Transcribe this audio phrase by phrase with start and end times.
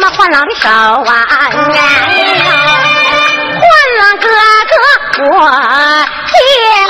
[0.00, 1.26] 么换郎的手啊！
[1.28, 1.82] 哎呀，
[3.60, 3.62] 换
[3.98, 4.26] 郎哥
[4.70, 4.74] 哥
[5.24, 5.28] 我
[6.26, 6.32] 接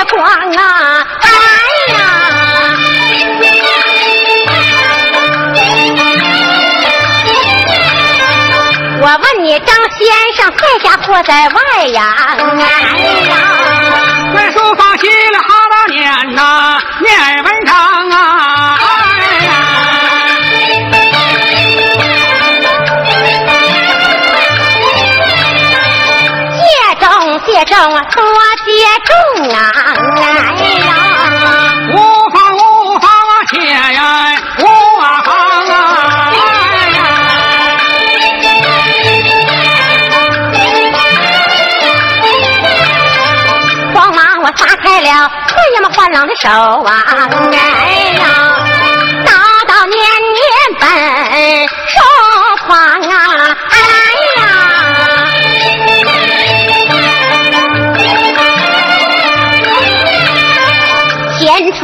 [0.09, 0.23] 光
[0.57, 0.61] 啊！
[1.21, 1.27] 哎
[1.93, 1.95] 呀，
[9.01, 9.99] 我问你，张先
[10.35, 11.99] 生在家或在外呀？
[12.37, 12.41] 哎
[13.27, 13.35] 呀，
[14.35, 15.99] 在书房写了好多年
[16.35, 17.75] 呐，念文章
[18.09, 18.40] 啊！
[27.71, 28.69] 重借重多借
[29.07, 29.11] 重
[29.55, 29.57] 啊！
[30.17, 30.21] 哎
[30.85, 30.91] 呀。
[31.93, 31.95] 无
[32.31, 32.59] 妨无
[32.99, 33.97] 妨啊，且呀
[34.59, 34.61] 无
[34.99, 35.81] 妨啊！
[36.31, 36.35] 哎
[36.91, 36.99] 呀，
[43.93, 45.07] 慌忙我撒开了
[45.47, 46.91] 这呀么换郎的手啊！
[47.53, 47.55] 哎
[48.19, 48.23] 呀，
[49.25, 49.29] 叨
[49.65, 49.97] 叨念
[50.33, 50.43] 念
[50.77, 50.85] 本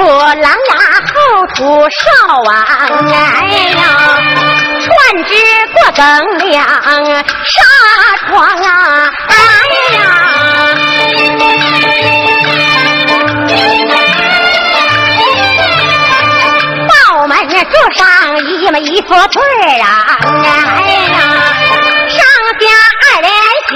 [0.08, 1.16] 前出狼牙后
[1.56, 2.00] 土少
[2.50, 2.54] 啊！
[3.44, 3.80] 哎呀，
[4.80, 4.88] 船
[5.26, 5.30] 只
[5.74, 6.02] 过更
[6.50, 6.56] 亮
[7.44, 7.52] 纱
[8.26, 8.32] 窗
[8.64, 8.70] 啊！
[9.28, 9.34] 哎
[9.98, 10.00] 呀。
[16.88, 16.94] 报
[17.28, 18.02] 门桌上
[18.46, 21.18] 一么一副对儿啊，哎呀，
[22.08, 22.18] 上
[22.62, 22.66] 下
[23.04, 23.30] 二联
[23.70, 23.76] 写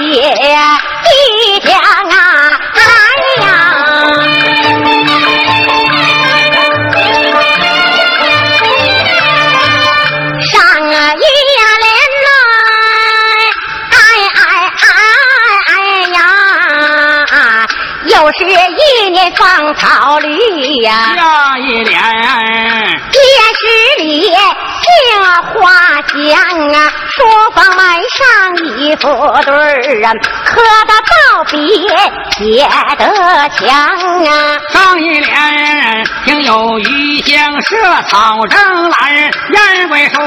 [1.28, 2.16] 一讲啊，
[18.42, 23.20] 是一年芳草绿呀、下一联夜
[23.54, 24.34] 市里杏
[25.54, 25.60] 花
[26.08, 26.34] 香
[26.74, 27.22] 啊，书
[27.54, 28.20] 房门上
[28.78, 29.02] 一副
[29.44, 30.12] 对儿啊，
[30.44, 31.12] 刻的道
[31.50, 31.56] 别
[32.36, 33.00] 写得
[33.50, 33.70] 强
[34.26, 34.30] 啊。
[34.70, 37.76] 上一联听有余香射
[38.08, 40.20] 草正兰燕归树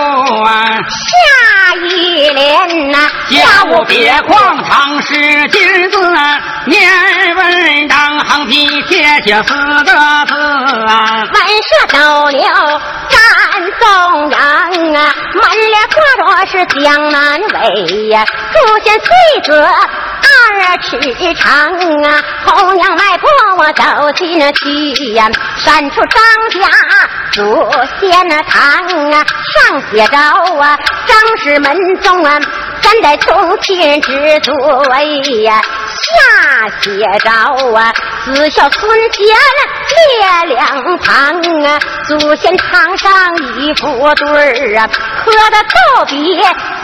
[2.66, 2.98] 一联呐、
[3.30, 5.14] 家务别旷常识
[5.50, 5.98] 金子，
[6.66, 6.82] 念
[7.36, 9.54] 文章横批写写四
[9.84, 10.34] 个字
[10.88, 11.24] 啊。
[11.24, 12.42] 文社斗牛
[13.10, 13.20] 占
[13.80, 14.40] 中央
[14.96, 20.98] 啊，满脸挂着是江南味呀，祖先岁子二尺
[21.36, 21.52] 长
[22.04, 26.70] 啊，红娘迈步我走进去呀，闪出张家
[27.32, 27.70] 祖
[28.00, 32.40] 先堂啊，上写着啊，张氏门中啊。
[32.82, 34.52] 三代宗亲之祖
[34.92, 35.60] 位呀，
[35.90, 37.32] 下写着
[37.76, 37.92] 啊，
[38.24, 39.26] 子孝孙贤
[39.98, 43.12] 列两旁啊，祖先堂上
[43.58, 44.88] 一副对儿啊，
[45.26, 46.14] 刻的特别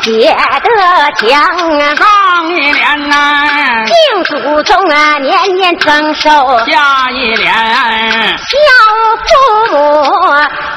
[0.01, 0.75] 写得
[1.17, 1.39] 强
[1.79, 2.03] 啊，上
[2.49, 3.93] 一联呐，敬
[4.23, 6.29] 祖宗啊年年增寿，
[6.65, 8.55] 下一联孝
[9.27, 9.29] 父
[9.71, 9.75] 母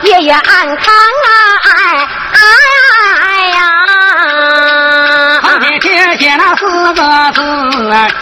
[0.03, 0.95] 月月安康
[1.25, 1.33] 啊，
[1.65, 2.39] 哎哎
[3.23, 3.84] 哎呀！
[5.55, 7.41] 横批贴写那四个字，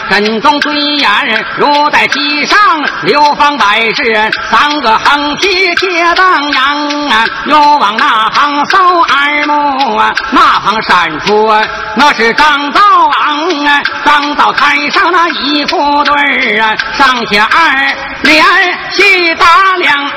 [0.09, 1.09] 珍重尊严，
[1.57, 2.57] 如在其上，
[3.03, 4.31] 流芳百世。
[4.51, 11.51] 三个横批贴当阳啊，又往那行扫耳目啊，那行闪出
[11.95, 12.81] 那是张道
[13.19, 18.45] 昂啊，张道台上那一副对儿啊，上写二联
[18.91, 19.45] 系大
[19.77, 20.11] 梁。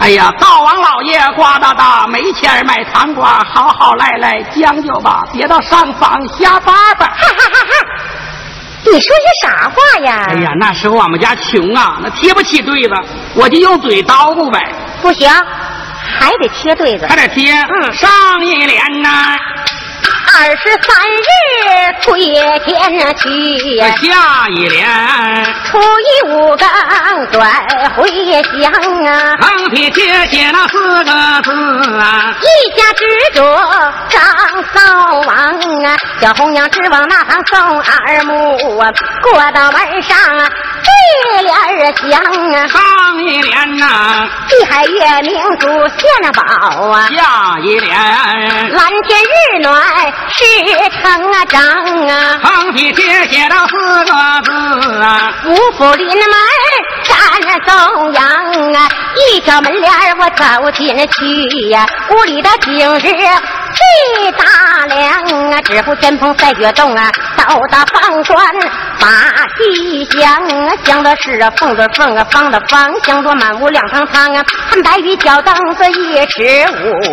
[0.00, 7.06] 哎呀，灶王老爷瓜大大，没钱买糖瓜，好好赖赖将就吧，别到上房瞎巴巴。
[7.06, 7.86] 哈哈哈哈！
[8.84, 10.26] 你说些啥话呀？
[10.28, 12.94] 哎呀，那时候我们家穷啊，那贴不起对子，
[13.34, 14.60] 我就用嘴叨咕呗，
[15.00, 15.30] 不行，
[16.18, 17.14] 还得贴对子还。
[17.14, 17.54] 得贴。
[17.62, 19.38] 嗯上一联呐、
[20.34, 27.50] 二十三日出野田去呀，下一联，初一五更转
[27.96, 28.72] 回乡
[29.04, 29.36] 啊。
[29.40, 31.12] 横批贴写那四个
[31.42, 33.42] 字啊，一家之主
[34.08, 34.20] 张
[34.74, 35.36] 扫王
[35.84, 38.90] 啊，小红娘直往那行送二目啊，
[39.22, 40.48] 过到门上啊，
[40.82, 42.20] 对联儿响
[42.52, 42.80] 啊，上
[43.22, 46.42] 一联呐、碧海月明珠献宝
[46.88, 47.96] 啊，下一联，
[48.72, 49.80] 蓝天日暖
[50.28, 50.42] 是
[50.90, 51.62] 成啊张
[52.08, 54.12] 啊，横批贴写到四个
[54.42, 56.16] 字啊，五福临门
[57.04, 58.24] 站中央
[58.74, 63.10] 啊，一挑门帘我走进去呀、屋里的景致
[64.32, 67.10] 大梁啊，只呼天蓬赛雪洞啊，
[67.44, 68.38] 到达房砖
[69.00, 69.06] 把
[69.56, 76.64] 地响啊，想的是啊缝的缝啊，房的房，响着满屋亮堂堂啊，看白玉脚凳子一尺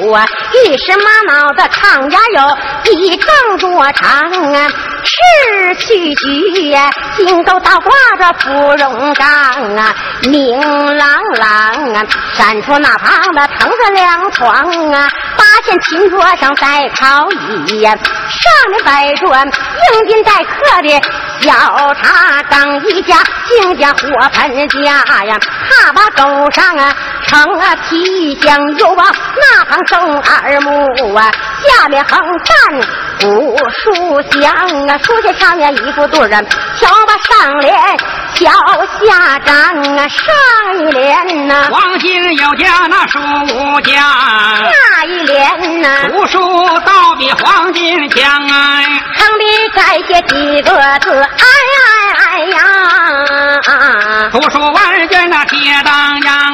[0.04, 4.68] 五啊，一时马脑的长呀有，一丈多长啊，
[5.04, 9.28] 持续举呀，心头倒挂着芙蓉帐
[9.76, 10.60] 啊，明
[10.98, 12.04] 朗朗啊，
[12.34, 21.02] 闪出那旁的藤子凉床啊，八仙琴桌上再靠椅呀，上面摆着迎宾待客的
[21.42, 23.18] 小茶缸一家，
[23.48, 26.94] 敬家火盆架呀，踏把狗上啊，
[27.30, 29.06] 盛啊皮香油啊，
[29.40, 31.32] 那旁生二木啊，
[31.64, 32.82] 下面横站
[33.22, 34.52] 古书香
[34.88, 36.42] 啊，书架上面一副对儿啊，
[36.80, 37.72] 瞧把上联
[38.34, 38.50] 瞧
[39.06, 39.56] 下张
[39.96, 43.20] 啊，上一联呐、黄金有家那书
[43.82, 43.94] 家，
[44.66, 46.40] 下一联呐、古书
[46.80, 49.04] 倒比黄金强哎。
[49.16, 50.72] 上里再写几个
[51.02, 51.46] 字，哎
[51.78, 52.58] 哎哎呀！
[54.32, 56.49] 读书万卷那铁当阳啊，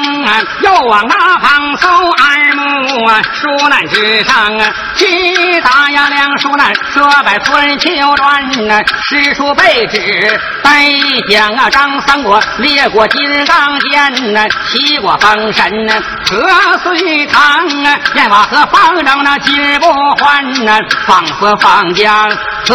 [0.62, 10.84] 又往那旁搜二目啊，书难之上啊，七大呀两书难，说百春秋传啊，诗书背纸带
[11.30, 15.94] 讲啊，张三国列国金刚剑呐，齐国封神呐，
[16.30, 17.42] 何遂堂
[17.84, 19.86] 啊，燕瓦河方丈那今不
[20.24, 22.30] 还呐，放河放江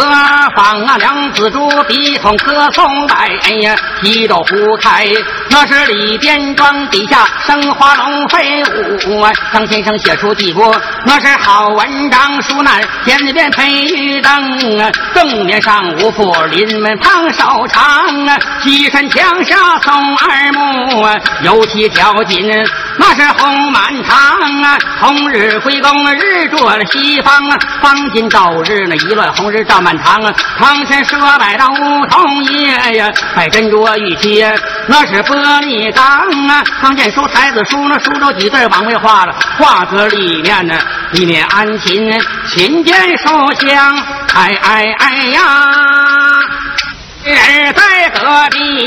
[0.56, 5.06] 方啊，梁子珠笔筒歌颂来，哎呀，提斗胡开，
[5.50, 10.74] 那是里边庄底下生花龙飞舞啊，张先生写出几部，
[11.04, 22.50] 那是好文章，书难前边配玉灯啊，正面上五副临门旁手长啊，西山墙下送二木啊，尤其条紧
[22.98, 34.44] 那是红满堂啊，红日归宫日着了西方啊，方今昼日那一乱红日照满堂啊，堂前设摆到梧桐叶呀，摆珍珠玉器
[34.86, 36.04] 那是玻璃缸
[36.48, 40.74] 啊，刚见书才子书那书中几字往外画了，画格里面呢
[41.12, 43.28] 一面安琴，琴间书
[43.66, 43.96] 香，
[44.34, 45.71] 哎哎哎呀。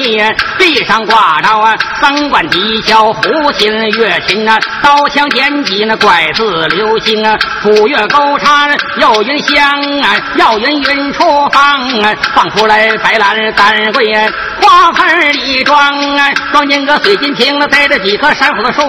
[0.06, 0.22] 隔壁，
[0.60, 8.68] 壁上挂着啊，三管笛箫、胡琴、乐琴啊，刀枪剑戟那怪字流星啊，鼓乐勾叉
[8.98, 11.62] 又云香啊，要云云出放
[12.02, 14.30] 啊，放出来白兰丹桂啊，
[14.62, 15.78] 花盆里装
[16.18, 18.82] 啊，装进个水晶瓶了，栽着几棵珊瑚树，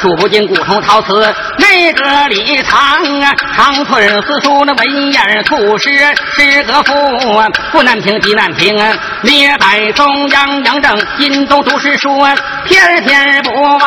[0.00, 2.80] 数不尽古铜陶瓷那个里藏
[3.20, 5.90] 啊，长春四书那文言吐诗
[6.36, 8.92] 诗歌赋啊，不难平极难平啊。
[9.22, 12.08] 列在中央杨正印东读诗书，
[12.66, 13.78] 天天不忘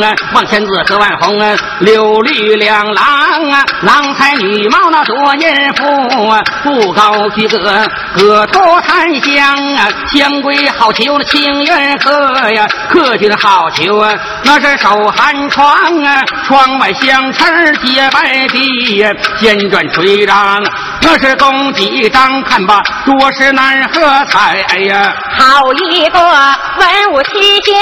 [0.00, 3.04] 啊，望千字和万红啊，柳绿两郎
[3.50, 7.86] 啊，郎才女貌那多音符啊，不高居阁，
[8.16, 14.12] 阁托檀香啊，香闺好求那清源客呀，客君好求啊，
[14.44, 15.70] 那是手寒窗
[16.02, 20.62] 啊，窗外香尘洁白壁呀，尖转垂张，
[21.02, 24.62] 那是供几张看吧，多是难喝彩。
[24.68, 27.72] 哎呀，好一个文武齐家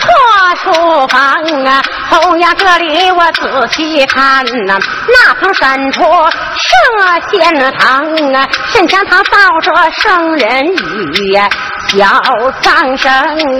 [0.00, 1.34] 破书房
[1.66, 1.82] 啊！
[2.10, 4.78] 后呀，这里我仔细看呐、
[5.08, 8.04] 那旁闪出圣仙堂
[8.34, 11.48] 啊，圣香堂造着圣人语呀、
[11.96, 12.20] 小
[12.60, 13.08] 丧生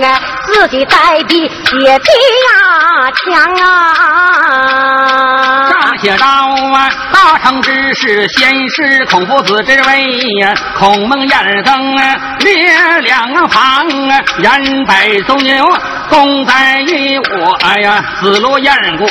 [0.03, 1.99] 啊，自己带笔写的呀
[3.23, 3.63] 强啊！
[5.71, 6.25] 上写道
[6.73, 12.69] 啊，大成之事，先是孔夫子之位呀，孔孟燕登啊，列
[13.01, 15.65] 两旁啊，人百宗牛，
[16.09, 19.07] 公在于我哎呀，子路燕国，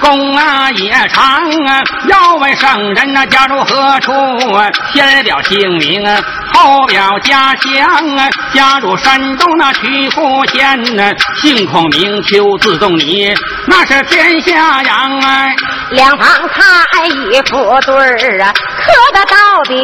[0.00, 1.24] 公啊也长
[1.66, 4.12] 啊，要问圣人呐、家住何处
[4.54, 4.70] 啊？
[4.92, 6.20] 先表姓名啊，
[6.54, 13.34] 后表家乡啊，家住山东那曲阜县呐，姓孔名丘，字仲尼，
[13.66, 15.46] 那是天下扬啊。
[15.90, 19.76] 两旁开一副对儿啊，刻的道别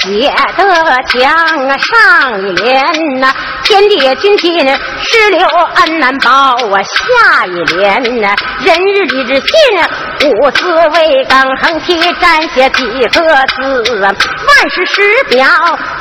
[0.00, 3.32] 写的强啊，上联呐、
[3.62, 5.46] 天地君亲石榴
[5.84, 13.42] 恩难保啊，下一联呐、人日礼之信，五字为纲横批占写几个字啊，
[14.04, 15.44] 万事师表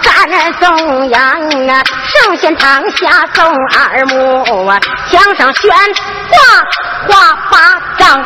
[0.02, 1.22] 赞颂扬
[1.68, 5.72] 啊，圣贤堂下送二目啊，墙上悬
[6.30, 6.38] 挂
[7.08, 8.24] 花八张。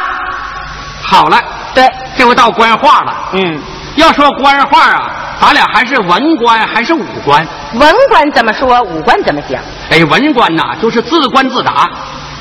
[1.03, 1.41] 好了，
[1.73, 3.13] 对，这回到官话了。
[3.33, 3.61] 嗯，
[3.95, 5.09] 要说官话啊，
[5.39, 7.47] 咱俩还是文官还是武官？
[7.75, 9.61] 文官怎么说，武官怎么讲？
[9.91, 11.87] 哎，文官呐，就是自官自答；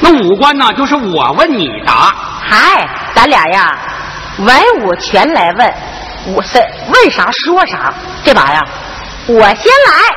[0.01, 2.15] 那武官呐，就是我问你答。
[2.41, 3.79] 嗨，咱俩呀，
[4.39, 5.75] 文武全来问，
[6.35, 6.59] 我是
[6.93, 7.93] 问啥说啥，
[8.25, 8.61] 这把呀，
[9.27, 10.15] 我先来。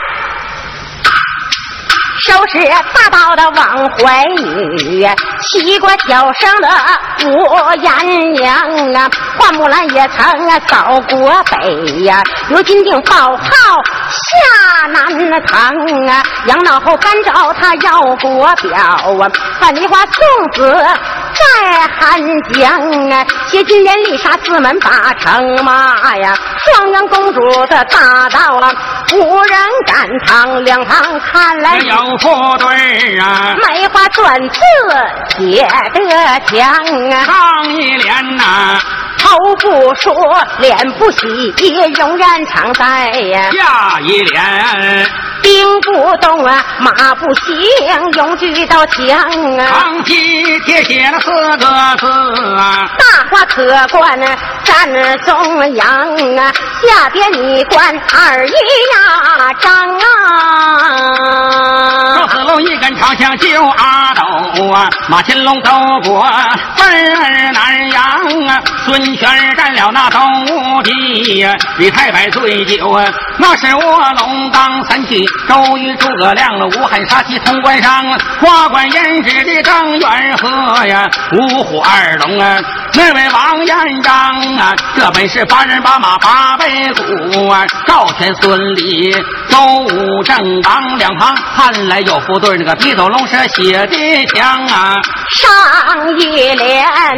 [2.20, 2.58] 收拾
[2.94, 5.08] 大刀的往怀女，
[5.42, 6.68] 齐国挑生的
[7.26, 8.56] 吴延娘
[8.94, 13.48] 啊，花木兰也曾啊扫国北呀，刘金定报号
[14.10, 15.76] 下南唐
[16.08, 19.30] 啊，杨老后干找他要国表啊，
[19.60, 20.86] 范梨花送子
[21.34, 22.20] 在汉
[22.54, 28.72] 江啊，谢金莲丽杀四门八城马呀，双阳公主的大刀啊，
[29.14, 31.78] 无人敢趟，两旁看来。
[31.78, 34.60] 部队啊，梅花篆字
[35.30, 36.00] 写得
[36.46, 36.70] 强
[37.12, 38.80] 啊，上一联呐，
[39.18, 40.14] 头不说，
[40.60, 41.54] 脸不洗，
[41.98, 43.50] 永远常在呀。
[43.52, 45.10] 下一联，
[45.42, 47.56] 兵不动啊，马不行，
[48.14, 49.18] 永举刀枪
[49.58, 49.66] 啊。
[49.70, 51.68] 长旗贴写了四个
[51.98, 52.08] 字
[52.56, 54.20] 啊，大花可观
[54.64, 55.88] 站中央
[56.38, 60.04] 啊，下边你观二一呀张啊。
[62.16, 65.72] 赵子龙一根长枪救阿斗啊，马乾隆走
[66.04, 66.26] 过
[66.78, 68.04] 奔儿南阳
[68.48, 73.06] 啊，孙权占了那东吴地呀，李太白醉酒啊，
[73.38, 78.04] 那是卧龙岗三气，周瑜诸葛亮了，武汉杀气潼关上，
[78.42, 82.60] 花冠胭脂的张元和呀，五虎二龙啊，
[82.94, 84.14] 那位王延章
[84.58, 89.12] 啊，这本是八人八马八背鼓啊，赵钱孙李
[89.50, 92.18] 周武正当两旁看来有。
[92.28, 95.00] 副对那个笔走龙蛇写的枪啊，
[95.38, 97.14] 上一联，哎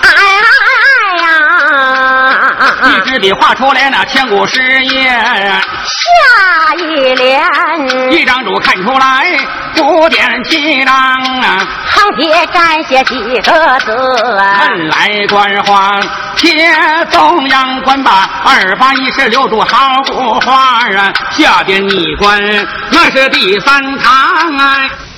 [0.00, 0.83] 哎
[1.24, 2.38] 呀，
[2.84, 7.42] 一支笔画出来那千古诗页，下一联，
[8.12, 9.24] 一张纸看出来
[9.76, 15.98] 古典气章啊，行帖展写几个字，问来观花，
[16.36, 16.70] 贴
[17.10, 22.38] 中央观吧二八一十六柱好古画啊，下边你观
[22.90, 24.12] 那是第三堂
[24.58, 24.76] 啊，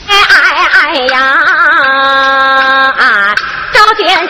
[0.08, 0.36] 哎哎
[0.72, 1.38] 哎呀！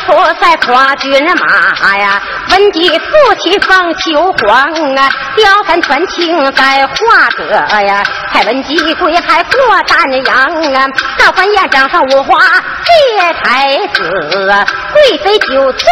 [0.07, 4.57] 召见出塞跨军马呀，文姬夫妻放秋黄
[4.97, 7.45] 啊，貂蝉传情在画阁
[7.81, 10.37] 呀，蔡文姬归还过丹阳
[10.75, 10.87] 啊，
[11.19, 12.39] 赵欢宴上上五花
[12.85, 14.67] 谢太子，
[14.97, 15.87] 贵妃酒醉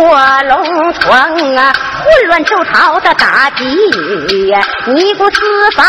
[0.00, 1.20] 卧龙床
[1.56, 1.72] 啊，
[2.02, 5.40] 混乱周朝的大计女呀，尼姑吃
[5.76, 5.86] 饭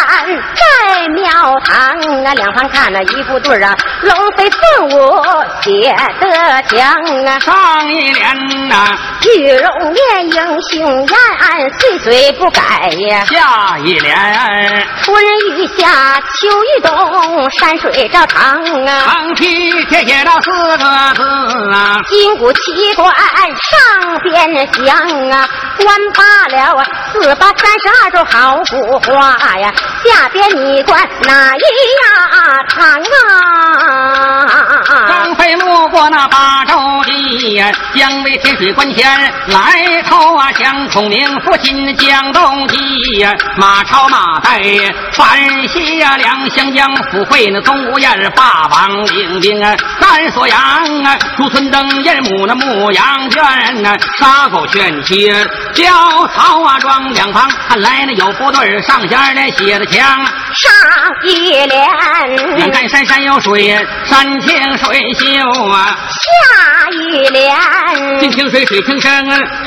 [0.54, 1.26] 在庙
[1.64, 1.90] 堂
[2.24, 5.24] 啊，两旁看那一副对啊，龙飞凤舞
[5.64, 6.96] 写得强。
[7.40, 12.62] 上一联呐，玉容面英雄颜，岁岁不改
[13.10, 13.26] 呀。
[13.26, 14.16] 下一联，
[15.02, 15.16] 春
[15.58, 19.02] 雨下，秋雨冬，山水照常啊。
[19.06, 21.24] 长旗贴写了四个字
[21.74, 24.34] 啊，金鼓七关上边
[24.74, 24.96] 响
[25.32, 26.24] 啊，关罢
[26.56, 29.74] 了，四八三十二州好古话呀，
[30.04, 32.06] 下边你关哪一呀
[32.70, 34.96] 堂啊？
[35.08, 36.76] 张飞路过那八州。
[37.06, 37.64] 地
[37.94, 44.60] 江为天水关前来投啊，江孔明父亲江东基呀，马超马带
[45.12, 50.60] 反西呀，两湘江府会那东吴燕霸王领兵啊，三锁阳
[51.04, 55.32] 啊，朱村登燕母那牧羊圈呐，杀狗劝妻
[55.74, 55.86] 交
[56.28, 60.26] 草啊庄两旁，看来那有部队上下来写的枪，
[60.58, 60.72] 上
[61.24, 61.88] 一联，
[62.58, 66.20] 眼看山山有水，山清水秀啊，下。
[66.92, 67.56] 一联，
[68.20, 69.12] 金清水水清声，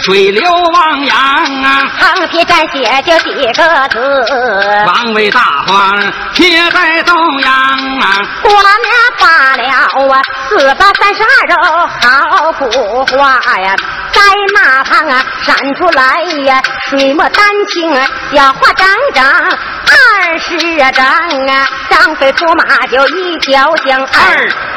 [0.01, 1.83] 水流汪洋啊。
[1.99, 5.93] 横批展写就几个字，王位大花
[6.33, 8.23] 贴在中央啊。
[8.43, 11.55] 过年罢了啊，四八三十二州
[12.01, 13.75] 好古话呀，
[14.13, 14.21] 在
[14.55, 20.57] 那旁啊闪出来呀，水墨丹青啊，小花张张二十
[20.93, 24.07] 张啊，张飞出马就一条江二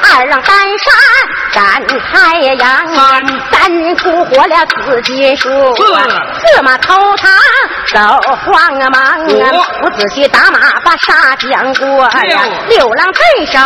[0.03, 0.93] 二郎担山
[1.53, 2.87] 赶太阳，
[3.51, 7.31] 三出火了紫金树，四马头堂
[7.87, 7.99] 走
[8.45, 9.51] 慌忙啊，
[9.83, 13.59] 五仔细打马把沙将过呀，六郎镇守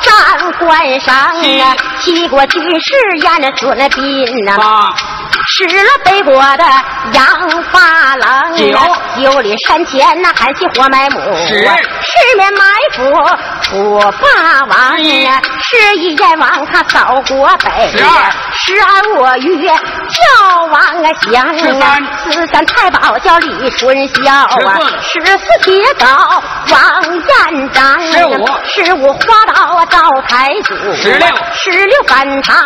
[0.00, 4.94] 三关上啊，七国军士严准兵啊。
[5.46, 6.64] 失了北国的
[7.12, 7.26] 杨
[7.70, 26.06] 八郎，九九里山前那含气活埋母，十十面埋伏五霸王呀，十一燕王他扫国北，十二十二卧玉叫王啊祥十啊三，十三太保叫李春孝啊，十十四铁镐
[26.70, 32.56] 王彦章，十五十五花刀啊赵太祖，十六十六反唐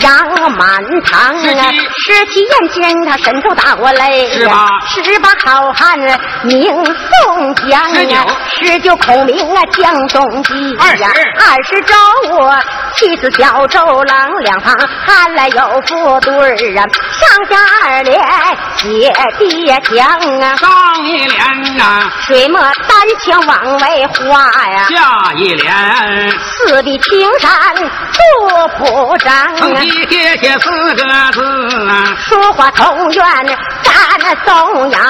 [0.00, 5.98] 杨满堂啊，十七燕京他神州打过雷，十八十八好汉
[6.42, 6.84] 名
[7.24, 8.26] 宋江啊，
[8.60, 11.94] 十九孔明啊江东基呀，二十周
[12.34, 12.54] 我
[12.96, 14.74] 妻子小周郎两旁
[15.28, 18.18] 看来有副对儿啊，上下二联
[18.78, 29.52] 写爹墙啊，上一联呐、水墨丹青往外画呀，下一联，四壁青山杜甫章啊。
[29.60, 31.30] 横批贴写四个字啊。
[32.26, 33.22] 书画同源
[33.82, 35.02] 占中央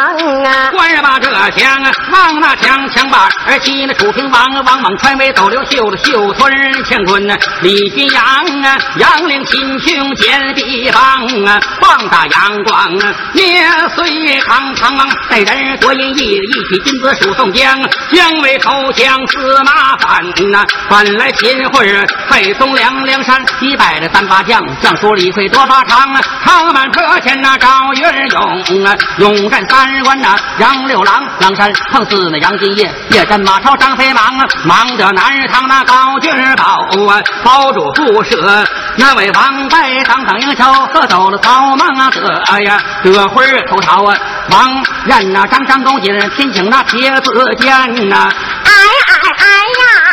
[0.45, 6.53] 啊，官人把这墙啊，望那墙墙把儿骑那楚平王王莽传为斗刘秀的秀村
[6.89, 8.25] 乾坤呐，李君阳
[8.65, 9.79] 啊，杨凌亲
[10.09, 11.03] 兄坚壁帮
[11.45, 13.61] 啊，棒打阳光啊，灭
[13.95, 17.79] 隋唐唐王带人夺银翼，一匹金子数宋江，
[18.13, 20.25] 姜维投降司马反
[20.55, 36.65] 啊，反来秦桧儿配宋梁梁山击败了三八将，将书李逵多八长啊，长满坡前那赵云勇啊，勇战三关呐，杨六郎狼山碰死那杨金叶，夜战马超张飞忙啊，忙得南唐那高君宝
[37.09, 38.65] 啊，包主不舍，
[38.99, 44.17] 那位王败当当应酬，喝走了草莽啊，得呀得会儿偷逃啊，
[44.51, 48.29] 王任呐张张公瑾天请那铁子剑呐。
[48.65, 49.47] 哎哎哎
[49.79, 50.08] 呀！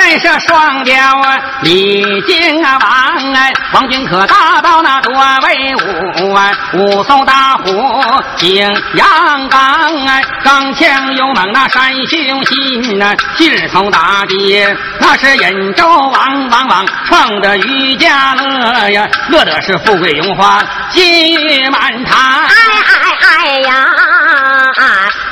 [0.00, 8.02] 认识双雕啊，李靖啊王哎，王君可大刀那多威武啊，武松大虎
[8.36, 8.62] 景
[8.94, 14.66] 阳刚哎，刚强勇猛那山雄心呐，劲从大地
[14.98, 22.18] 那是兖州王王王创的渔家乐呀，乐的是富贵荣华金玉满堂。
[22.18, 22.54] 哎
[22.86, 23.86] 哎哎呀！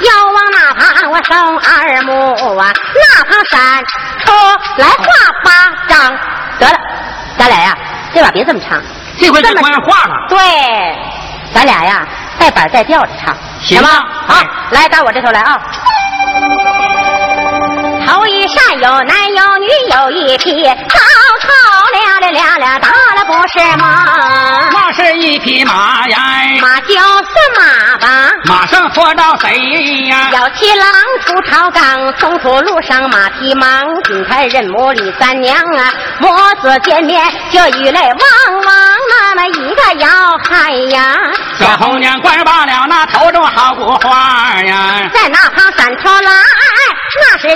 [0.00, 2.12] 要往哪旁我生二目
[2.59, 3.85] 啊，那旁闪
[4.25, 4.33] 出
[4.76, 5.04] 来画
[5.45, 5.50] 八
[5.88, 6.16] 张。
[6.59, 6.78] 得了，
[7.38, 7.76] 咱俩呀，
[8.12, 8.83] 这把别这么唱，
[9.18, 10.38] 这回这么画了，对，
[11.54, 12.07] 咱俩呀
[12.38, 13.88] 带板带调的唱，行吗？
[14.26, 15.61] 哎好，来到我这头来啊。
[18.07, 20.64] 头一扇有男有女有一匹，
[22.18, 26.18] 吵吵亮亮亮亮，打了不是马，那是一匹马呀，
[26.61, 26.98] 马就是
[27.57, 28.31] 马吧。
[28.44, 29.57] 马上说到谁
[30.09, 30.31] 呀？
[30.33, 30.87] 小七郎
[31.24, 36.28] 出朝纲，松土路上马蹄忙，金台人母李三娘啊，母
[36.61, 38.76] 子见面就雨泪汪汪，
[39.11, 40.09] 那么一个要
[40.48, 41.16] 害呀，
[41.59, 45.09] 小红娘官罢了，那头中好古花呀。
[45.14, 46.33] 在那旁闪出来，
[47.20, 47.54] 那是月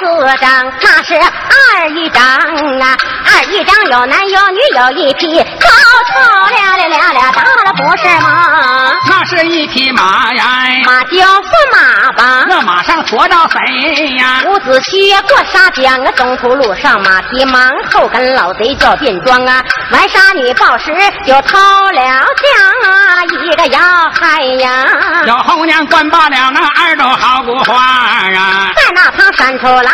[0.00, 5.68] 子张，那是二姨张啊，二姨张有男有女有一匹，高
[6.08, 10.44] 头亮亮亮亮，大了不是吗，那是一匹马呀，
[10.84, 12.44] 马就是马吧。
[12.48, 14.42] 那马上驮着谁呀？
[14.46, 20.92] 伍子胥过沙江啊，中途路上马蹄忙，后跟老贼叫变装啊，玩杀女报时
[21.24, 21.58] 就偷
[21.92, 24.86] 了将啊，一个要害呀，
[25.26, 28.70] 小红娘官罢了，那二朵好古花啊。
[28.76, 29.92] 在那旁翻出来，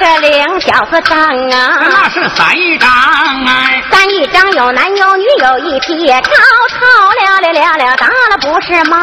[0.00, 1.86] 是领小子张啊。
[1.90, 2.88] 那是三一张
[3.46, 6.80] 哎，三一张有男有女有一匹，吵吵
[7.20, 8.96] 了了了了，打了不是马，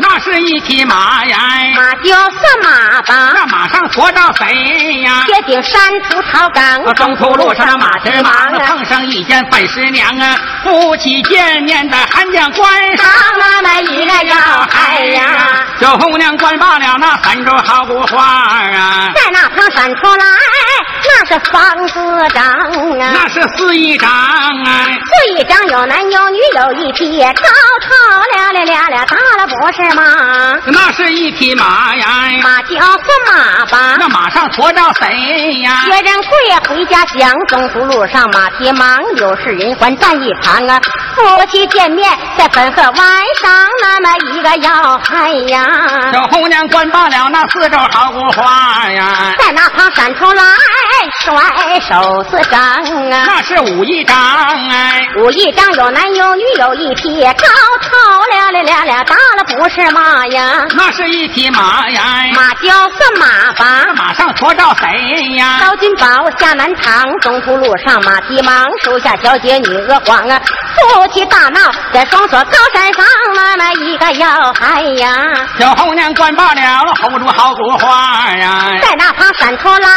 [0.00, 1.36] 那是一匹马呀。
[1.74, 3.32] 马就是马吧。
[3.34, 5.24] 那马上驮着谁呀？
[5.26, 8.58] 铁顶山出朝纲，中途路上马蹄忙，啊。
[8.68, 13.04] 碰上一见范师娘啊，夫妻见面在寒江关上。
[13.04, 14.36] 上那么一个要
[14.70, 19.10] 害呀，小姑娘关罢了，那三周好古花啊。
[19.12, 20.26] 在那旁闪出来，
[21.08, 22.44] 那是房子长
[23.00, 23.12] 啊。
[23.14, 24.86] 那是四一张啊。
[24.86, 32.06] 四一张有男有女有一匹，吵吵亮了亮亮，打了不是吗，那是一匹马呀，
[32.42, 33.96] 马叫是马吧。
[33.98, 35.84] 那马上驮着谁呀？
[35.86, 36.30] 薛仁贵
[36.68, 40.80] 回家乡，中途路上马蹄忙，有事人还站一旁啊。
[41.16, 42.96] 夫妻见面在汾河湾
[43.40, 43.50] 上，
[43.82, 45.66] 那么一个要害呀。
[46.12, 50.42] 小红娘官罢了，那四周好古花呀，在那旁闪出来，
[51.20, 53.24] 甩手四张啊。
[53.26, 57.46] 那是五一张哎，武一张有男有女有一匹，高
[57.82, 57.90] 头
[58.32, 62.02] 亮亮亮亮，打了不是马呀，那是一匹马呀，
[62.34, 63.92] 马就是马吧。
[63.96, 64.09] 马
[64.40, 65.60] 上驮到谁呀？
[65.60, 66.06] 高君宝
[66.38, 70.40] 下南堂，中途路上马蹄忙，手下小姐女娥皇啊，
[70.94, 71.60] 夫妻大闹
[71.92, 75.14] 在双锁高山上，那么一个要害呀，
[75.58, 76.60] 小红娘官罢了
[77.02, 79.88] ，hold 住好古花呀，在那旁山头来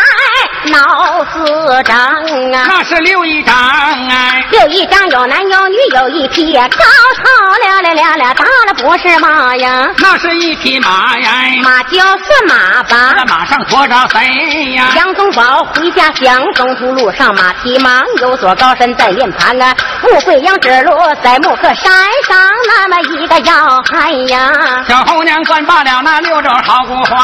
[0.65, 2.65] 闹四张啊。
[2.67, 11.31] 那是六一张哎，六一张有男有女有一匹，高头亮亮亮亮，打了不是马呀，那是一匹马呀，
[11.63, 13.23] 马就是马吧那。
[13.25, 14.32] 马上驮着谁
[14.73, 14.89] 呀？
[14.95, 19.75] 杨宗保回家乡，中途路上马蹄忙，有座高山在脸庞啊。
[20.01, 20.91] 富贵阳之路
[21.23, 21.91] 在木刻山
[22.27, 24.51] 上，那么一个要害呀。
[24.87, 27.17] 小红娘管罢了那六种好古花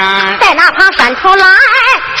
[0.00, 1.46] 啊，在那旁山出来，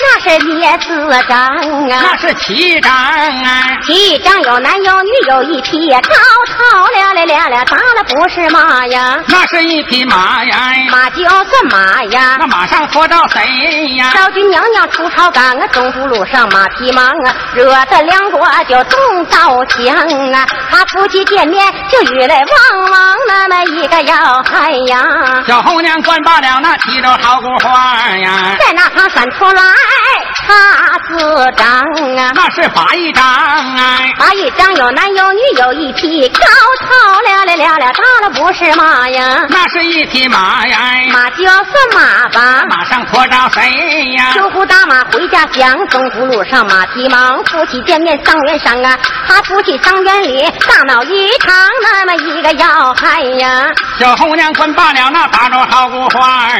[0.00, 2.16] 那是列四张啊那。
[2.18, 6.00] 是七张啊，七张有男有女有一匹，高
[6.46, 12.46] 头亮亮亮亮，打了不是马呀，那是一匹马呀，马就算马呀那。
[12.46, 14.12] 马上驮着谁呀？
[14.32, 19.94] 少君娘娘出朝赶啊，中途路上马蹄忙啊，惹得梁国就动刀枪
[20.32, 20.46] 啊。
[20.70, 25.04] 他夫妻见面就雨来汪汪，那么一个要害呀。
[25.46, 29.62] 小红娘管罢了那七朵好古花呀，在那旁闪出来
[30.46, 31.66] 插四张
[32.16, 36.44] 啊，那是八一张啊，八一张有男有女有一匹，高
[36.80, 40.78] 头亮亮亮亮，打了不是马呀，那是一匹马呀，
[41.12, 42.64] 马就是马吧。
[42.68, 44.32] 马上驮着谁呀？
[44.34, 53.66] 秋胡大马回家乡，中途路上马蹄忙，夫妻见面赏园上啊，他夫妻赏园里大闹一场，那么一个要害呀。
[53.98, 56.50] 小红娘捆罢了那八种好古花啊，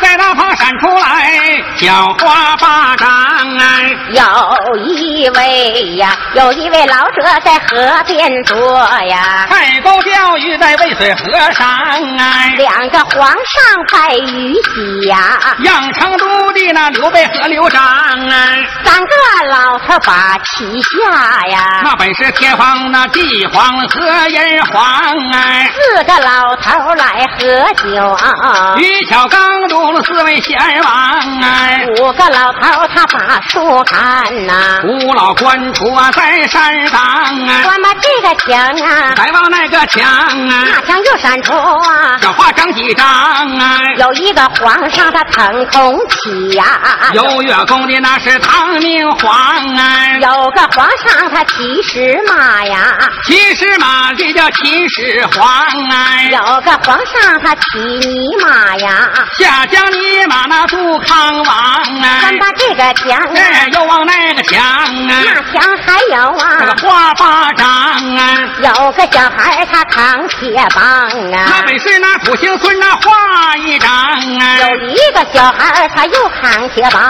[0.00, 18.48] 在那旁闪出来小花巴掌啊，有一位呀，有一位老者在河边坐呀，太公钓鱼在渭水河上啊，两个皇上在鱼溪呀，阳城都的那刘备和刘璋啊，
[18.84, 19.08] 三个
[19.50, 25.66] 老头把旗下呀，那本是天皇那地皇和人皇啊。
[25.72, 28.04] 四个老头来喝酒。
[28.04, 28.74] 啊。
[28.78, 46.64] 于小刚入了四位贤王啊，五个老头他把书看呐、五老官出啊在山上啊，我们这个墙啊，再往那个墙啊，那墙又闪出啊，小花张几张啊，有一个皇上他腾空起呀、
[47.12, 49.32] 有月宫的那是唐明皇
[49.76, 66.56] 啊，有个皇上他骑石马呀，骑石马这叫秦始皇啊，有个皇上他骑泥马呀，下江泥马那杜康王啊咱，把这个墙啊，哎，又往那个墙啊，那墙还有啊。
[66.58, 68.38] 那个啊，花巴掌啊。
[68.62, 71.08] 有个小孩他扛铁棒啊。
[71.30, 71.62] 那啊。
[71.66, 77.02] 本是那土行孙那画一张啊，有一个小孩他又扛铁棒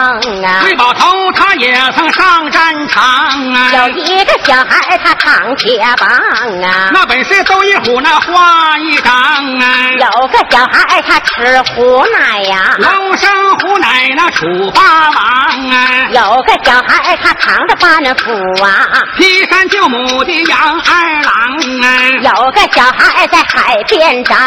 [0.43, 3.03] 啊，瑞宝头他也曾上战场
[3.53, 6.09] 啊，有一个小孩他扛铁棒
[6.63, 18.31] 啊，那本是周一虎那画一张啊，有个小孩他吃胡奶呀，龙生虎奶那楚霸王啊，有个小孩他扛着八人斧
[18.63, 21.33] 啊，劈山救母的杨二郎
[21.83, 24.37] 啊，有个小孩在海边站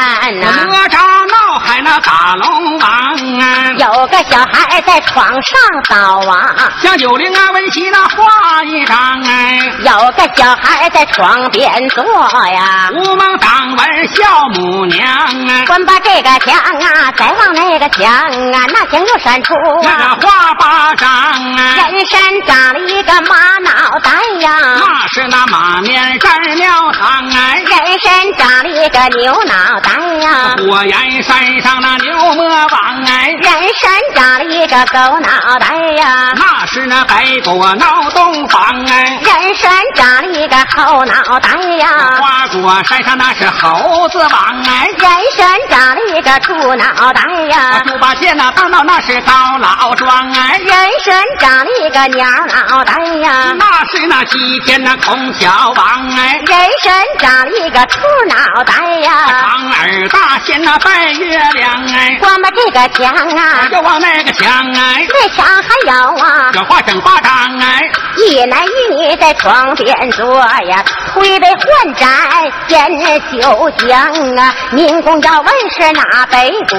[0.40, 2.90] 呐、哪吒闹海那打龙王
[3.40, 12.05] 啊，有个小孩在床上倒啊，像九灵啊文熙那画一张啊，有个小孩在床边坐
[12.48, 12.90] 呀。
[12.92, 15.09] 吴蒙党文孝母娘
[15.48, 21.74] 啊，关把这个墙啊，再往那个墙啊，那墙又闪出那啊，个花巴掌啊。
[21.90, 29.90] 人身长了一个马脑袋呀，那是那马面站庙堂啊，人身长了一个牛脑袋
[30.22, 41.88] 呀，火焰山上那牛魔王啊，人身长了一个狗脑袋呀，那是那白果闹洞房啊，人身长了一个猴脑袋呀，
[42.21, 72.09] 花果山上那是猴子王哎，人参长了一个猪脑袋呀，猪八戒那当道那是高老庄哎，人参长了一个鸟脑袋呀，那是那西天那孔小王哎，人参长了一个兔脑袋呀，长耳大仙那拜月亮哎，光把这个墙啊，又往那个墙哎，那墙还有啊，这画整巴掌哎，一男一女在床边坐呀，推杯换盏
[72.68, 76.78] 饮酒浆啊，民工要问是哪杯酒？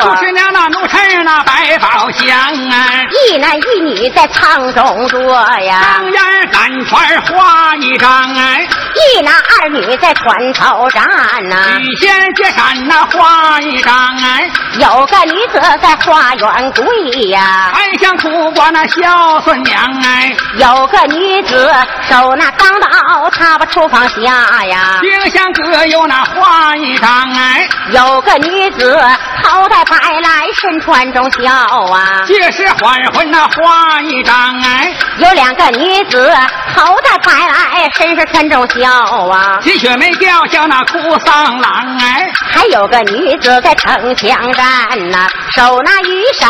[0.00, 2.38] 就是娘那奴才那百宝箱
[2.70, 3.04] 啊。
[3.28, 5.20] 一男一女在舱中坐
[5.60, 11.04] 呀当，眼赶船画一张哎，一男二女在船头站
[11.48, 16.84] 呐、雨仙接山那画一张哎，有个女子在花园跪
[17.28, 21.72] 呀，还想哭过那孝顺娘哎，有个女子
[22.08, 29.00] 手拿钢刀插把厨房下呀，冰箱各有那画一张哎，有个女子
[29.42, 31.52] 头戴白来身穿中孝
[31.92, 36.32] 啊，这是还魂那花一张哎，有两个女子
[36.74, 46.48] 头戴白来，身上穿重孝啊，鸡血没掉叫那哭丧郎哎，还有个女子在城墙站呐，手拿雨伞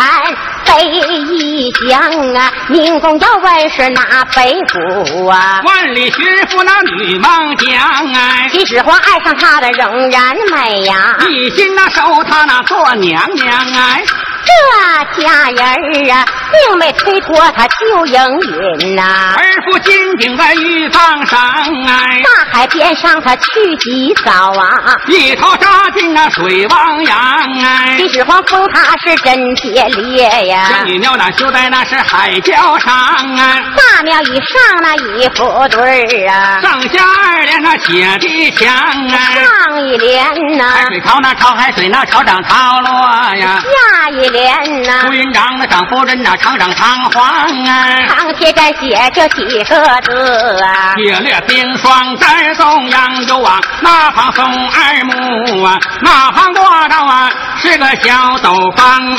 [0.65, 2.01] 背一箱
[2.35, 5.61] 啊，民工要问是哪北府啊？
[5.65, 14.05] 万里寻夫那女孟姜哎，秦始皇爱上她的仍然美呀，一心那收她那做娘娘哎。
[14.45, 19.35] 这家人儿啊，并没推脱他就应允呐。
[19.37, 21.41] 儿夫金顶在玉房上
[21.87, 23.45] 哎，大海边上他去
[23.81, 27.19] 洗澡啊，一头扎进那水汪洋
[27.65, 27.97] 哎。
[27.99, 33.59] 秦始皇封他是真铁烈呀，仙女庙那修在那是海角上啊。
[33.77, 39.19] 大庙以上那一副对儿啊，上下二连那写的墙啊。
[39.35, 40.25] 上一联
[40.57, 42.91] 呐，海水潮那潮海水那潮涨潮落
[43.37, 43.61] 呀。
[43.61, 47.25] 下一联呐，朱云长那长夫人那长长长皇
[47.65, 48.07] 啊。
[48.09, 59.19] 长贴杆写着几个字啊，铁列冰霜在中央有啊，那旁送二木啊，那旁过道啊是个小斗方。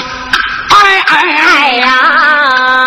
[0.71, 1.91] 哎哎哎呀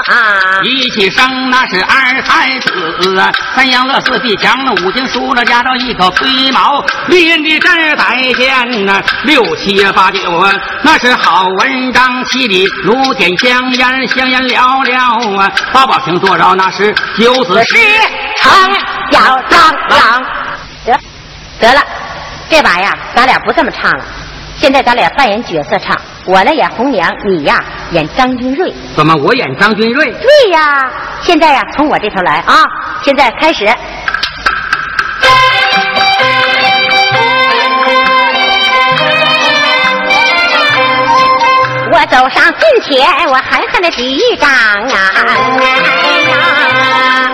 [0.06, 0.60] 啊！
[0.64, 17.76] 一起生那是二太子啊，三阳乐四壁墙，那五经书了加到一口吹毛，练的这百件呐，六七八九啊，那是好文章，七里炉点香烟，香烟寥寥啊，八宝瓶多少那是九子十
[18.38, 18.52] 成
[19.12, 20.22] 要当当。
[20.84, 20.98] 得
[21.60, 21.82] 得了，
[22.50, 24.04] 这把呀，咱俩不这么唱了。
[24.58, 28.72] 现在咱俩扮演角色唱，我呢演红娘，你呀演张君瑞。
[28.96, 30.10] 怎么我演张君瑞？
[30.12, 32.64] 对呀，现在呀从我这头来啊，
[33.02, 33.66] 现在开始。
[41.92, 44.90] 我走上近前，我狠狠的举掌啊！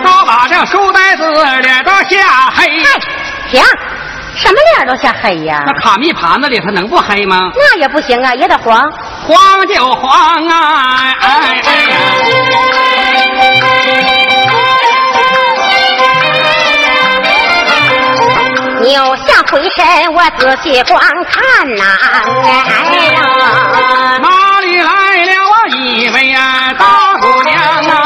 [0.03, 1.23] 我把这书呆子
[1.61, 2.67] 脸都吓黑。
[3.49, 3.63] 停，
[4.41, 5.63] 什么脸都吓黑呀？
[5.67, 7.51] 那卡密盘子里它能不黑吗？
[7.55, 8.91] 那也不行啊，也得黄。
[9.27, 10.97] 黄就黄啊！
[11.21, 11.95] 哎哎呀！
[18.81, 20.99] 扭下回身，我仔细观
[21.29, 21.83] 看呐、
[22.43, 22.49] 哎
[23.13, 23.19] 呀，
[24.19, 24.89] 哪里来
[25.25, 27.53] 了啊一位啊大姑娘
[27.87, 28.00] 啊！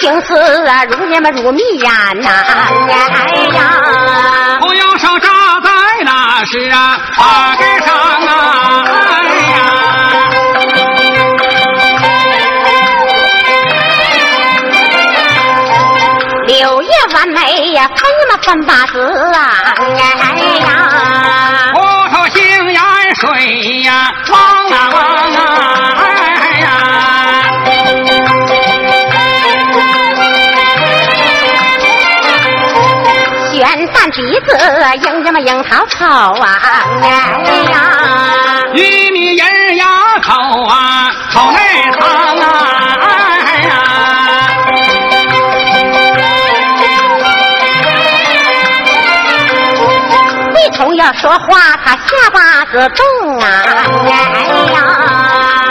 [0.00, 3.60] 上的青丝啊，如什么如蜜然呐、哎呀，
[4.60, 5.28] 不要手扎
[5.62, 5.70] 在
[6.04, 8.84] 那是啊发根上啊！
[8.86, 8.92] 哎
[9.50, 9.56] 呀！
[16.46, 19.00] 柳叶弯眉呀，分那么分八字
[19.34, 20.68] 啊，哎呀，
[21.72, 22.40] 葡萄杏
[22.72, 22.80] 眼
[23.16, 25.17] 水呀，汪啊汪啊！
[34.48, 36.04] 蛋鼻子迎什么樱桃口
[36.40, 36.46] 啊，
[37.02, 37.06] 哎
[37.70, 37.74] 呀。
[38.74, 39.86] 玉米人牙
[40.22, 40.32] 口
[40.66, 41.58] 啊，口内
[41.98, 42.06] 藏
[42.38, 42.46] 啊！
[43.46, 43.70] 哎呀！
[50.54, 53.46] 一同要说话，他下巴子动啊！
[54.04, 54.08] 哎
[54.72, 54.76] 呀，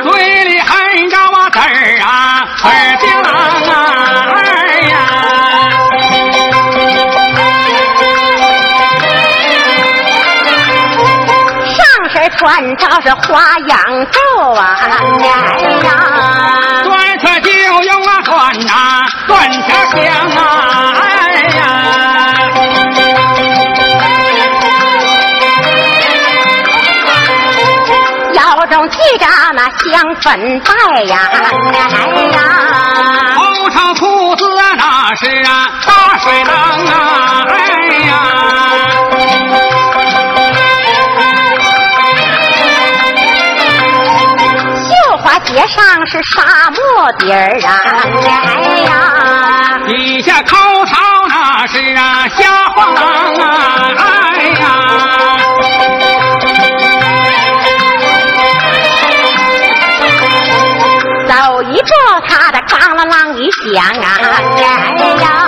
[0.04, 0.70] 嘴里含
[1.10, 2.98] 着我字儿啊，字儿
[12.30, 13.80] 穿着是花样
[14.12, 14.78] 皱啊！
[14.82, 14.86] 哎
[15.84, 15.88] 呀，
[17.40, 17.50] 就
[17.84, 18.72] 用啊断呐，
[19.28, 20.04] 断桥香
[20.36, 20.94] 啊！
[21.02, 21.04] 哎
[21.56, 21.60] 呀！
[28.34, 30.72] 腰中系着那香粉带
[31.04, 31.18] 呀！
[31.34, 32.40] 哎呀，
[33.36, 35.50] 头上裤子啊，那是啊
[35.86, 36.54] 大水浪
[36.86, 37.46] 啊！
[37.50, 37.56] 哎
[38.08, 38.12] 呀！
[45.48, 47.72] 鞋上是沙漠底儿啊！
[48.26, 48.92] 哎呀，
[49.88, 50.98] 底下口槽
[51.30, 53.88] 那是啊瞎晃荡啊！
[53.98, 54.62] 哎呀！
[61.30, 61.88] 走一步
[62.28, 64.06] 他的咣啷啷一响啊！
[64.98, 65.47] 哎呀，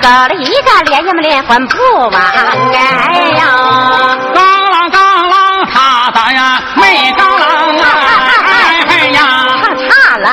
[0.00, 1.76] 走了一个连夜么连环不
[2.10, 3.44] 完哎呀，
[4.34, 7.84] 高郎高郎他咋呀没高郎啊？
[8.48, 9.18] 哎呀，
[9.62, 10.28] 唱差了，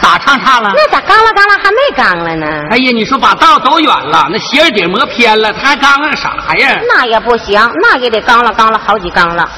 [0.00, 0.72] 咋唱差了？
[0.74, 2.46] 那咋刚了刚了还没刚了呢？
[2.70, 6.78] 哎呀，你说把道走远了，那鞋底磨偏了，他还刚了啥呀？
[6.94, 9.48] 那也不行，那也得刚了刚了好几刚了。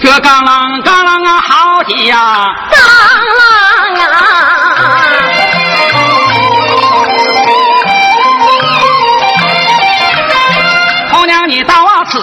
[0.00, 2.46] 这刚啷刚啷啊，好几呀、啊！
[2.70, 2.80] 刚
[3.38, 4.71] 啷呀、啊！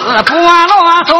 [0.00, 0.50] 此不啰
[1.04, 1.12] 嗦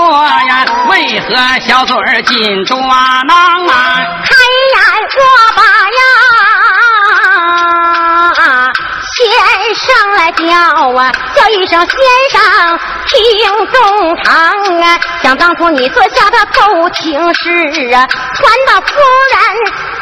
[0.46, 0.64] 呀？
[0.88, 1.28] 为何
[1.60, 4.00] 小嘴儿紧抓囊啊？
[4.24, 4.34] 开
[4.72, 4.80] 眼
[5.16, 5.20] 我
[5.54, 5.62] 把
[5.98, 6.00] 呀，
[9.16, 9.18] 先
[9.74, 9.84] 生
[10.16, 10.46] 来叫
[10.96, 11.98] 啊，叫一声先
[12.30, 12.40] 生
[13.06, 13.18] 听
[13.70, 14.32] 中堂
[14.82, 14.98] 啊。
[15.22, 17.50] 想当初你做下的勾情事
[17.94, 18.94] 啊，传到夫
[19.34, 19.38] 人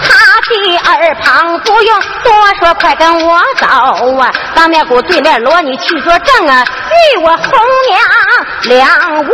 [0.00, 0.08] 他
[0.48, 3.66] 的耳旁，不用多说，快跟我走
[4.18, 4.32] 啊！
[4.54, 6.64] 当面鼓对面锣，你去作证啊！
[7.14, 7.50] 与我红
[7.88, 8.00] 娘
[8.62, 9.30] 两无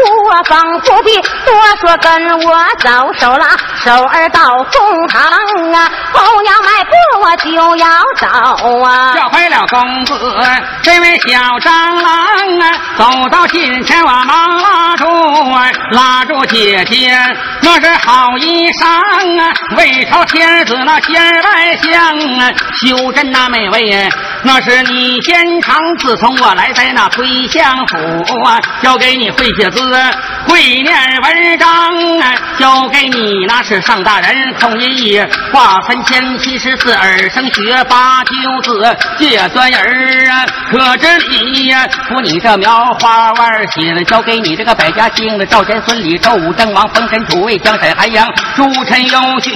[0.46, 3.48] 方，不必多说，跟我走，手拉
[3.84, 4.40] 手儿到
[4.72, 5.22] 公堂
[5.72, 5.90] 啊！
[6.12, 9.14] 红娘迈步我就要走啊！
[9.14, 10.14] 叫回了公子，
[10.82, 11.70] 这位小蟑
[12.02, 15.06] 螂啊，走到近前我忙拉住
[15.52, 17.16] 啊，拉住姐姐，
[17.62, 24.08] 那是好衣裳啊，为朝天儿子那仙儿来香啊，修真那美味，
[24.42, 25.74] 那是你先尝。
[25.98, 29.80] 自从我来在那推相府啊，交给你会写字，
[30.46, 31.68] 会念文章
[32.20, 41.84] 啊，交给你那是上大人孔爷爷，话三千七十四，耳生学八九字，借钻儿啊，可知你呀？
[42.08, 49.50] 扶你这描花腕写了，交给你这个百家姓的赵钱孙李周武郑王封神楚卫江沈韩杨朱陈有许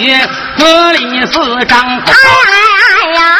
[0.92, 2.12] 李四张口。
[2.12, 3.36] 哎呀！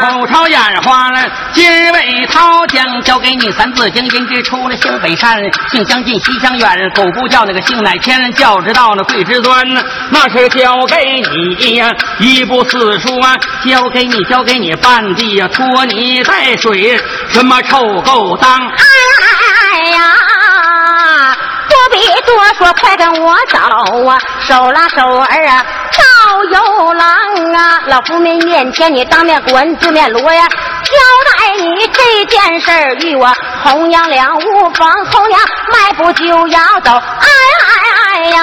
[0.00, 5.38] 口朝眼花了，今为涛江交给你三字经，音之出了兴北山，
[5.70, 9.66] 姓相近，西乡远，狗不叫那个姓乃迁，教之道那贵之端，
[10.10, 11.22] 那是交给
[11.58, 18.58] 你呀，一部四书啊，交给你，交给你半地呀，拖泥带水，什么臭狗当？
[18.58, 20.14] 哎呀！
[22.00, 23.58] 不必多说，快跟我走
[24.06, 24.18] 啊！
[24.40, 27.06] 手拉手儿啊，到游廊
[27.54, 27.82] 啊！
[27.88, 30.96] 老夫面前你当面滚，对面锣呀，交
[31.28, 33.30] 代你这件事儿与我
[33.64, 34.90] 红娘两无妨。
[35.12, 37.28] 红娘迈步就要走，哎
[37.68, 38.42] 哎哎呀！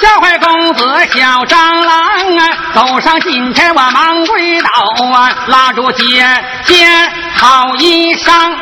[0.00, 1.98] 小坏公子小蟑螂
[2.38, 4.70] 啊，走上近前我忙跪倒
[5.12, 6.24] 啊，拉住姐
[6.64, 6.86] 姐
[7.34, 8.54] 好衣裳。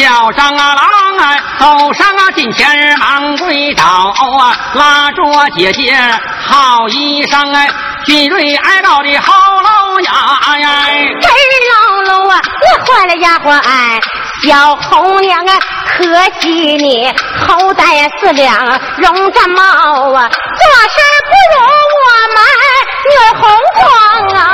[0.00, 5.22] 小蟑啊郎啊，走上啊近前儿忙跪倒啊，拉住
[5.54, 5.94] 姐姐
[6.46, 7.68] 好衣裳哎，
[8.06, 10.68] 俊瑞挨到的好老呀呀！
[11.20, 11.30] 真
[11.70, 14.00] 老喽啊，我坏了家伙哎！
[14.42, 15.58] 小红娘啊，
[15.98, 16.02] 可
[16.40, 17.12] 惜你
[17.46, 17.84] 头戴
[18.18, 18.56] 四两
[18.96, 20.96] 绒毡帽啊，做事
[21.28, 21.60] 不如
[22.00, 22.38] 我们
[23.10, 23.42] 女红
[23.76, 23.84] 妆
[24.40, 24.48] 啊！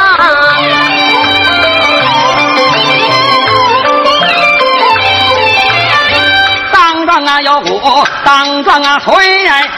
[8.24, 9.14] 当庄啊吹，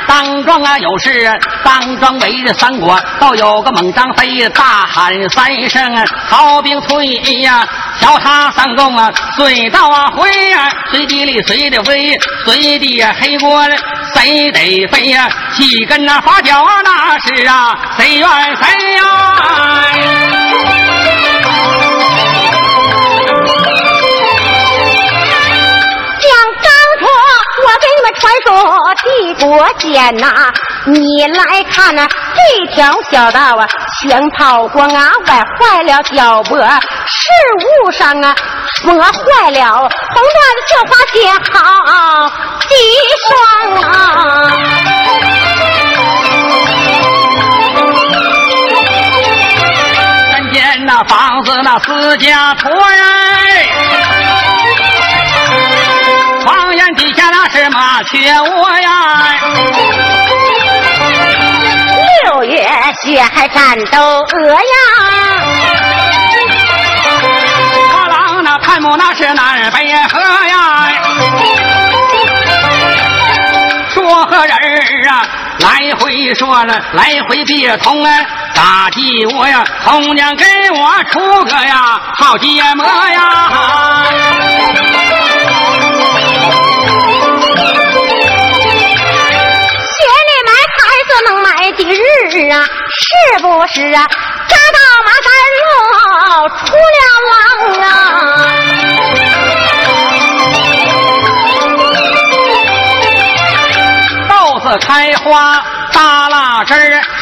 [0.06, 7.06] 当庄啊有事，当庄围着三国，倒有个猛张飞，大喊三声，曹兵催
[7.42, 7.66] 呀，
[8.00, 13.64] 瞧他三公啊，随到啊回呀，随地里随的飞，随地呀黑锅
[14.14, 20.37] 谁得飞呀，几根那花脚啊，那是啊，谁怨谁呀？
[27.68, 28.48] 我给你们传说
[29.04, 29.06] 帝
[29.44, 30.26] 国间呐、
[30.86, 32.40] 你来看呐、这
[32.74, 33.68] 条小道啊，
[34.00, 37.28] 前跑光啊，崴坏了脚脖，事
[37.84, 38.34] 物上啊
[38.84, 41.18] 磨坏了，红缎的绣花鞋
[41.52, 42.30] 好
[42.68, 42.70] 几
[43.28, 43.28] 双
[43.82, 43.92] 啊。
[50.32, 53.68] 人间那房子那私家托哎，
[56.46, 56.87] 房檐
[58.04, 58.88] 底下那是麻雀窝呀，
[62.24, 62.68] 六月
[63.02, 64.64] 雪还战斗鹅呀，
[67.92, 70.88] 花郎那探母那是南北河呀，
[73.92, 75.26] 说和人儿啊，
[75.58, 78.10] 来回说了，来回别通啊，
[78.54, 83.50] 打击我呀，红娘给我出个呀好结魔呀。
[91.72, 94.06] 几日啊是不是啊？
[94.48, 95.66] 扎到马三肉
[96.64, 96.66] 出
[96.96, 97.32] 了王
[97.82, 97.86] 啊。
[104.28, 105.62] 豆子开花
[105.92, 106.74] 扎辣枝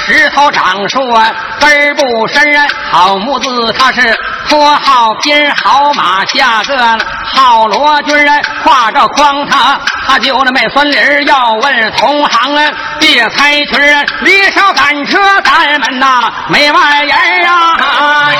[0.06, 1.30] 石头长树啊
[1.60, 4.00] 根不深啊好木子它是
[4.48, 17.16] 托好拼好马下个好罗军儿，挎着筐他他就那卖酸梨儿，要问同行啊，别猜群儿，离梢赶车咱们呐没外人
[17.46, 18.32] 啊。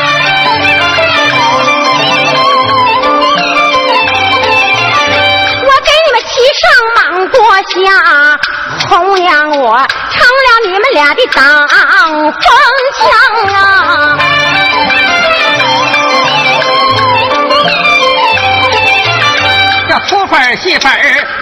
[5.59, 6.37] 我给你们骑。
[6.57, 6.65] 上
[6.97, 7.37] 忙多
[7.69, 7.77] 下，
[8.89, 12.33] 红娘我成了你们俩的挡风
[12.97, 13.05] 墙
[13.55, 14.17] 啊！
[20.07, 20.93] 粗粉细粉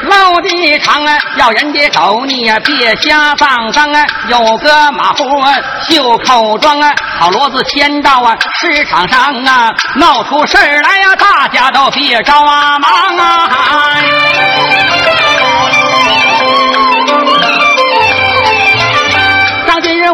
[0.05, 4.07] 捞的长啊，要人家走你呀别瞎脏脏啊！
[4.29, 5.55] 有个马虎啊
[5.89, 13.51] 袖口装啊，好骡子牵到啊市场上啊，闹出事儿来呀，大家都别着啊忙啊！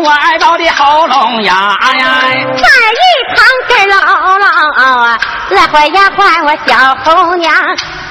[0.03, 1.77] 我爱到的喉咙哑呀，
[2.23, 4.01] 在一旁跟姥
[4.39, 4.43] 姥
[4.83, 5.19] 啊，
[5.51, 7.53] 来坏呀坏我小红娘，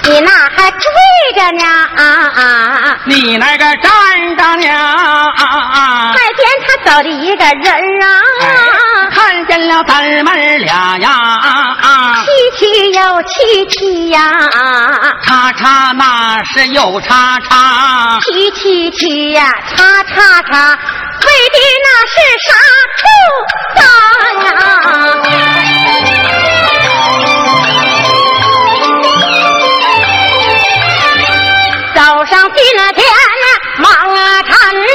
[0.04, 0.80] 你那还跪
[1.36, 1.64] 着呢
[1.96, 2.04] 啊
[2.36, 2.98] 啊？
[3.06, 3.82] 你那个站
[4.36, 4.68] 着呢？
[6.16, 7.66] 看见他走的一个人
[8.02, 8.06] 啊，
[9.12, 11.08] 看见了咱们俩呀，
[12.26, 12.28] 七
[12.58, 14.20] 七又七七呀，
[15.24, 20.78] 叉叉那是又叉叉，七七七呀，叉叉叉。
[21.22, 22.16] 为的那是
[22.48, 22.50] 啥
[22.98, 23.04] 处
[23.76, 23.82] 啊？
[26.34, 26.39] 早
[32.30, 33.06] 上进了天，
[33.78, 34.52] 忙啊站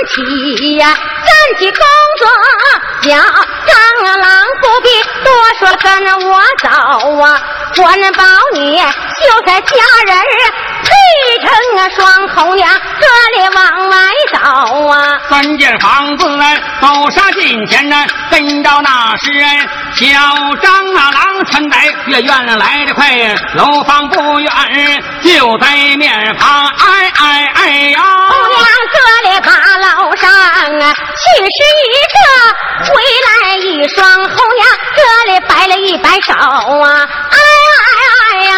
[0.09, 1.81] 起呀，站起工
[2.19, 2.29] 作，
[3.03, 3.09] 叫
[3.67, 4.89] 张郎不必
[5.25, 5.29] 多
[5.59, 6.69] 说，跟我走
[7.21, 7.43] 啊，
[7.77, 8.85] 关保你秀
[9.47, 9.75] 才家
[10.07, 10.17] 人
[10.85, 10.91] 配
[11.41, 12.69] 成啊双红娘，
[13.01, 13.97] 这里往外
[14.33, 15.19] 走啊。
[15.29, 16.27] 三间房子
[16.81, 19.33] 走上进前呢，跟着那是
[19.95, 20.07] 小
[20.63, 24.51] 张啊郎穿戴越院来的快，楼房不远
[25.23, 28.01] 就在面旁，哎哎哎呀！
[28.29, 32.17] 红娘这里爬楼上啊，去是一个，
[32.85, 32.93] 回
[33.27, 38.55] 来一双红娘这里摆了一摆手啊，哎哎哎呀！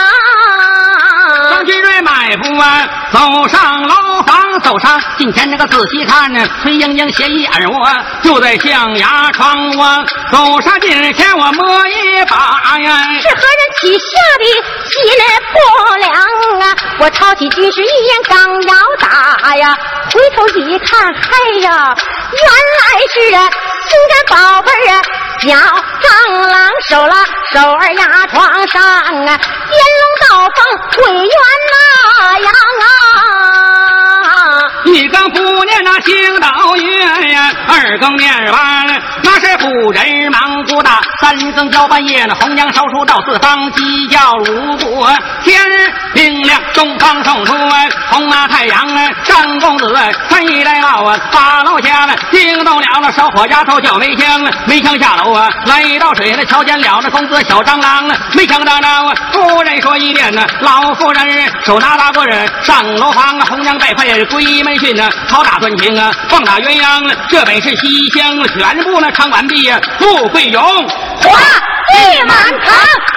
[1.67, 7.91] 张金瑞迈步啊，走上楼房，走上近前那个仔细看呢，崔莺莺斜一耳窝
[8.23, 14.07] 就在象牙窗窝，走上近前我摸一把呀，是何人起下
[14.39, 14.45] 的
[14.85, 15.03] 心
[15.53, 16.13] 不良
[16.61, 16.77] 啊？
[17.01, 19.77] 我抄起军师一言刚要打呀，
[20.13, 21.97] 回头一看，嗨呀，
[22.33, 22.47] 原
[22.79, 23.21] 来是，
[23.89, 25.01] 金家宝贝儿啊，
[25.41, 25.47] 小
[26.01, 26.07] 蟑
[26.49, 26.55] 螂
[26.89, 30.59] 手拉手儿压床上啊，烟龙倒凤
[30.97, 31.31] 鬼冤
[31.73, 33.46] 那样啊！
[34.95, 45.07] 一更不念那星斗月呀，二更念完那是古人忙不大，三更交半夜那红娘烧书到四方，鸡叫如鼓，
[45.43, 45.61] 天
[46.15, 47.55] 明亮东方送出
[48.11, 49.95] 红马太阳啊张公子
[50.29, 62.27] 飞来到啊八楼下惊动了那烧火丫头叫梅香，梅香下楼啊来到水那瞧见了那公子小蟑螂，没想到啊夫人说一遍呢，老夫人手拿大棍
[62.63, 71.39] 上楼房啊，红娘拜配闺训啊，好打断情啊，棒打鸳鸯啊，这本是西厢全部呢唱完毕啊，富贵荣华
[71.93, 73.16] 地满堂。